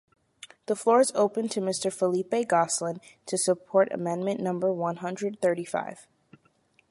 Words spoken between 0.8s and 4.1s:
is open to Mr Philippe Gosselin to support